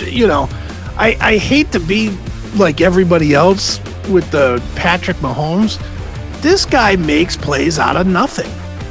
[0.06, 0.48] you know,
[0.96, 2.16] I I hate to be
[2.56, 5.80] like everybody else with the Patrick Mahomes.
[6.42, 8.50] This guy makes plays out of nothing.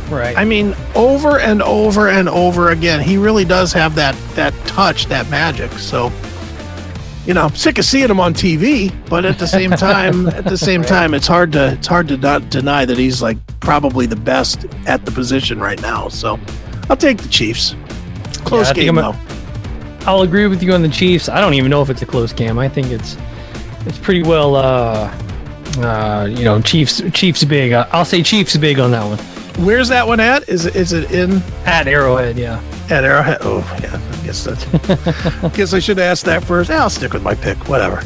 [0.10, 0.38] Right.
[0.38, 5.06] I mean, over and over and over again, he really does have that that touch,
[5.08, 5.72] that magic.
[5.74, 6.12] So
[7.26, 10.46] you know, I'm sick of seeing him on TV, but at the same time, at
[10.46, 14.06] the same time, it's hard to it's hard to not deny that he's like probably
[14.06, 16.08] the best at the position right now.
[16.08, 16.40] So
[16.90, 17.76] I'll take the Chiefs.
[18.44, 19.16] Close yeah, game though.
[20.02, 21.30] I'll agree with you on the Chiefs.
[21.30, 22.58] I don't even know if it's a close game.
[22.58, 23.18] I think it's
[23.86, 25.16] it's pretty well uh
[25.80, 27.74] uh you know, Chiefs Chiefs big.
[27.74, 29.20] I'll say Chiefs big on that one.
[29.66, 30.48] Where's that one at?
[30.48, 32.62] Is it is it in at Arrowhead, yeah.
[32.90, 33.40] At Arrowhead.
[33.42, 33.96] Oh, yeah.
[33.96, 35.52] I guess that.
[35.56, 36.70] guess I should ask that first.
[36.70, 37.58] Yeah, I'll stick with my pick.
[37.68, 37.98] Whatever.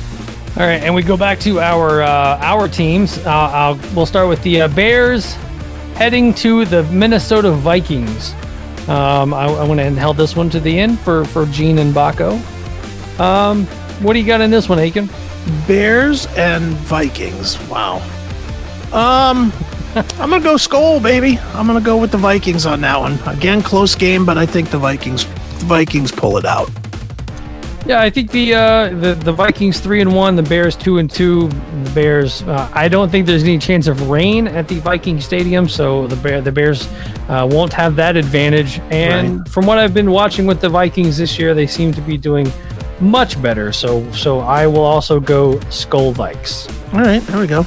[0.57, 3.17] All right, and we go back to our uh, our teams.
[3.19, 5.33] Uh, I'll, we'll start with the uh, Bears
[5.95, 8.33] heading to the Minnesota Vikings.
[8.87, 11.93] Um, I, I went and held this one to the end for for Gene and
[11.93, 12.39] Baco.
[13.19, 13.65] Um,
[14.01, 15.09] what do you got in this one, Aiken?
[15.67, 17.59] Bears and Vikings.
[17.69, 17.97] Wow.
[18.91, 19.51] Um,
[19.95, 21.39] I'm gonna go Skol, baby.
[21.53, 23.19] I'm gonna go with the Vikings on that one.
[23.25, 26.69] Again, close game, but I think the Vikings, the Vikings pull it out.
[27.85, 31.09] Yeah, I think the uh, the the Vikings three and one, the Bears two and
[31.09, 31.49] two.
[31.49, 32.41] The Bears.
[32.41, 36.15] Uh, I don't think there's any chance of rain at the Viking Stadium, so the
[36.15, 36.87] Bear the Bears
[37.29, 38.79] uh, won't have that advantage.
[38.89, 39.49] And right.
[39.49, 42.51] from what I've been watching with the Vikings this year, they seem to be doing
[42.99, 43.71] much better.
[43.71, 46.69] So so I will also go Skol Vikes.
[46.93, 47.65] All right, there we go.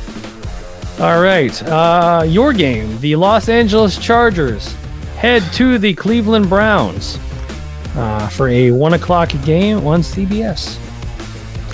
[1.00, 1.62] All right.
[1.62, 2.98] Uh, your game.
[2.98, 4.74] The Los Angeles Chargers
[5.16, 7.18] head to the Cleveland Browns
[7.94, 10.76] uh, for a one o'clock game on CBS.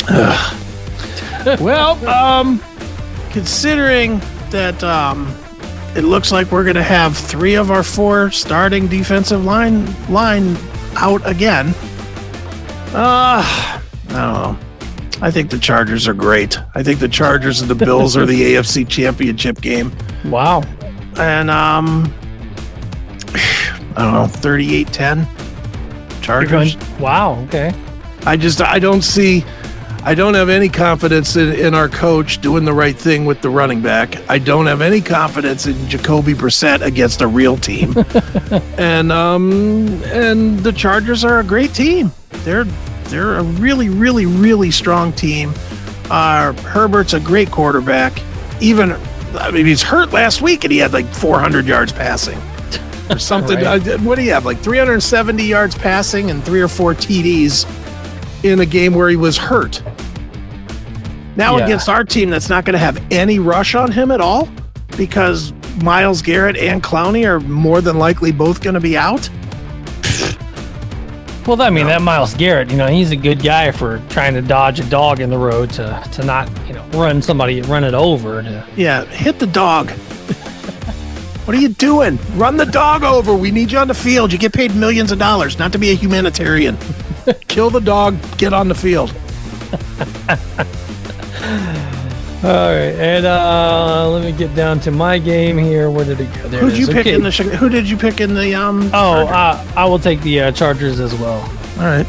[1.60, 2.60] well, um,
[3.30, 5.34] considering that um,
[5.96, 10.56] it looks like we're going to have three of our four starting defensive line line
[10.96, 11.74] out again.
[12.94, 14.58] Uh, I don't know.
[15.20, 16.58] I think the Chargers are great.
[16.74, 19.92] I think the Chargers and the Bills are the AFC Championship game.
[20.24, 20.62] Wow.
[21.16, 22.12] And um
[23.96, 26.74] I don't know, 38-10 Chargers.
[26.76, 27.72] Going, wow, okay.
[28.26, 29.44] I just I don't see
[30.02, 33.48] I don't have any confidence in, in our coach doing the right thing with the
[33.48, 34.28] running back.
[34.28, 37.94] I don't have any confidence in Jacoby Brissett against a real team.
[38.78, 42.12] and um and the Chargers are a great team.
[42.44, 42.64] They're
[43.04, 45.52] they're a really, really, really strong team.
[46.10, 48.22] Uh, Herbert's a great quarterback.
[48.60, 48.92] Even,
[49.38, 52.38] I mean, he's hurt last week and he had like 400 yards passing
[53.10, 53.56] or something.
[53.56, 53.86] right.
[53.86, 54.44] uh, what do you have?
[54.44, 57.64] Like 370 yards passing and three or four TDs
[58.44, 59.82] in a game where he was hurt.
[61.36, 61.64] Now yeah.
[61.64, 64.48] against our team that's not going to have any rush on him at all
[64.96, 65.52] because
[65.82, 69.28] Myles Garrett and Clowney are more than likely both going to be out.
[71.46, 74.40] Well, I mean, that Myles Garrett, you know, he's a good guy for trying to
[74.40, 77.92] dodge a dog in the road to, to not, you know, run somebody, run it
[77.92, 78.42] over.
[78.42, 78.66] To...
[78.76, 79.90] Yeah, hit the dog.
[81.44, 82.18] what are you doing?
[82.34, 83.34] Run the dog over.
[83.34, 84.32] We need you on the field.
[84.32, 86.78] You get paid millions of dollars, not to be a humanitarian.
[87.48, 89.14] Kill the dog, get on the field.
[92.44, 95.90] All right, and uh, let me get down to my game here.
[95.90, 96.46] Where did it go?
[96.48, 97.14] There Who'd it you pick Okay.
[97.14, 97.30] in the?
[97.30, 98.54] Who did you pick in the?
[98.54, 98.90] Um.
[98.92, 101.40] Oh, uh, I will take the uh, Chargers as well.
[101.78, 102.06] all right.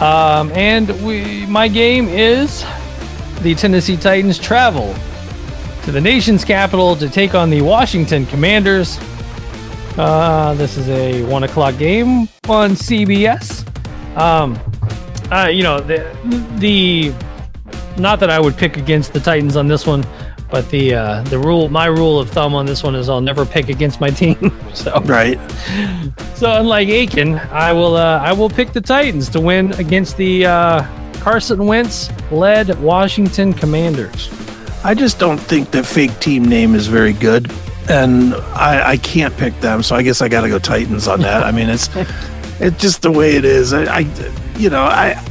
[0.00, 2.64] Um, and we, my game is
[3.40, 4.94] the Tennessee Titans travel
[5.82, 8.96] to the nation's capital to take on the Washington Commanders.
[9.96, 13.66] Uh, this is a one o'clock game on CBS.
[14.16, 14.56] Um,
[15.32, 16.16] uh, you know the
[16.58, 17.12] the
[17.98, 20.04] not that I would pick against the Titans on this one,
[20.50, 23.44] but the uh, the rule my rule of thumb on this one is I'll never
[23.44, 24.52] pick against my team.
[24.74, 25.38] so Right.
[26.34, 30.46] so unlike Aiken, I will uh, I will pick the Titans to win against the
[30.46, 30.86] uh,
[31.20, 34.30] Carson Wentz led Washington Commanders.
[34.84, 37.50] I just don't think the fake team name is very good,
[37.90, 39.82] and I, I can't pick them.
[39.82, 41.42] So I guess I got to go Titans on that.
[41.42, 41.88] I mean, it's
[42.60, 43.72] it's just the way it is.
[43.72, 43.98] I, I
[44.56, 45.22] you know I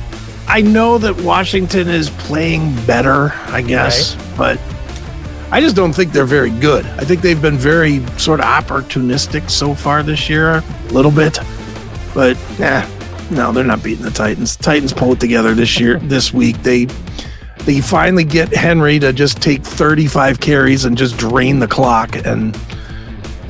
[0.47, 4.59] I know that Washington is playing better, I guess, but
[5.51, 6.85] I just don't think they're very good.
[6.85, 11.37] I think they've been very sort of opportunistic so far this year, a little bit,
[12.13, 12.85] but nah,
[13.29, 14.55] no, they're not beating the Titans.
[14.55, 16.61] Titans pull it together this year, this week.
[16.63, 16.85] They
[17.65, 22.57] they finally get Henry to just take 35 carries and just drain the clock and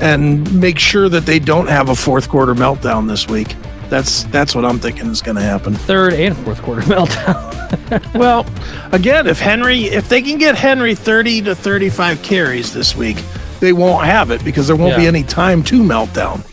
[0.00, 3.54] and make sure that they don't have a fourth quarter meltdown this week.
[3.88, 5.74] That's that's what I'm thinking is going to happen.
[5.74, 8.14] Third and fourth quarter meltdown.
[8.14, 8.46] Well,
[8.92, 13.16] again, if Henry if they can get Henry 30 to 35 carries this week,
[13.60, 16.44] they won't have it because there won't be any time to meltdown.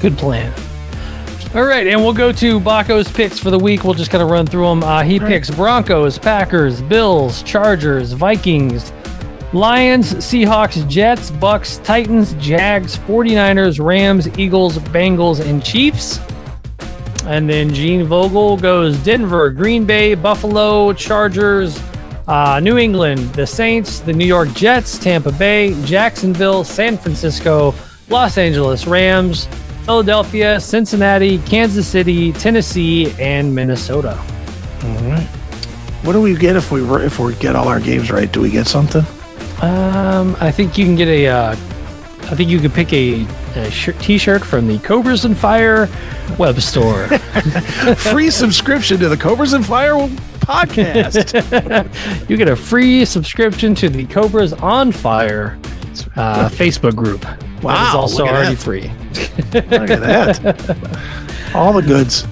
[0.00, 0.52] Good plan.
[1.54, 3.84] All right, and we'll go to Baco's picks for the week.
[3.84, 4.82] We'll just kind of run through them.
[4.82, 8.92] Uh, he picks Broncos, Packers, Bills, Chargers, Vikings,
[9.54, 16.18] Lions, Seahawks, Jets, Bucs, Titans, Jags, 49ers, Rams, Eagles, Bengals, and Chiefs.
[17.24, 21.80] And then Gene Vogel goes Denver, Green Bay, Buffalo, Chargers,
[22.26, 27.72] uh, New England, the Saints, the New York Jets, Tampa Bay, Jacksonville, San Francisco,
[28.08, 29.46] Los Angeles Rams,
[29.84, 34.18] Philadelphia, Cincinnati, Kansas City, Tennessee, and Minnesota.
[34.82, 35.26] All right.
[36.02, 38.30] What do we get if we if we get all our games right?
[38.30, 39.04] Do we get something?
[39.62, 41.26] Um, I think you can get a.
[41.28, 45.88] Uh, I think you could pick a, a shirt, t-shirt from the Cobras and Fire
[46.38, 47.06] web store.
[47.96, 49.94] Free subscription to the Cobras and Fire
[50.40, 52.28] podcast.
[52.28, 55.58] you get a free subscription to the Cobras on Fire
[56.16, 57.20] uh, Facebook group.
[57.20, 58.62] that is Wow, also already that.
[58.62, 58.90] free.
[59.78, 61.54] Look at that.
[61.54, 62.26] All the goods.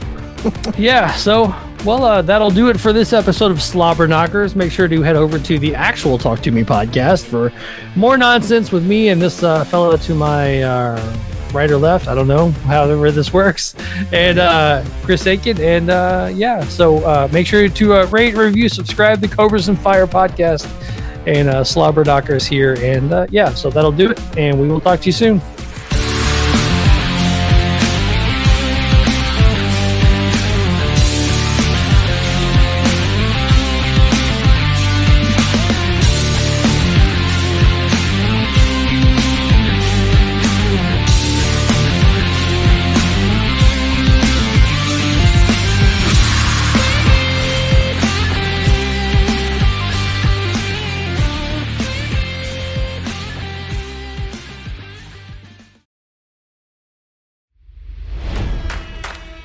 [0.78, 1.54] Yeah, so
[1.84, 4.54] well, uh, that'll do it for this episode of Slobber Knockers.
[4.54, 7.52] Make sure to head over to the actual Talk to Me podcast for
[7.96, 11.16] more nonsense with me and this uh, fellow to my uh,
[11.52, 12.06] right or left.
[12.06, 13.74] I don't know however this works,
[14.12, 15.60] and uh, Chris Aiken.
[15.60, 19.78] And uh, yeah, so uh, make sure to uh, rate, review, subscribe to Cobras and
[19.78, 20.70] Fire podcast
[21.26, 22.74] and Slobber Knockers here.
[22.80, 25.40] And yeah, so that'll do it, and we will talk to you soon.